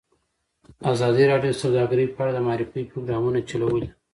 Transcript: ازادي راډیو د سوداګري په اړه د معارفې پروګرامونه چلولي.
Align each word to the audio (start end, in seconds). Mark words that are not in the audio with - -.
ازادي 0.93 1.23
راډیو 1.31 1.53
د 1.53 1.59
سوداګري 1.61 2.05
په 2.15 2.19
اړه 2.23 2.31
د 2.33 2.39
معارفې 2.45 2.89
پروګرامونه 2.91 3.39
چلولي. 3.49 3.89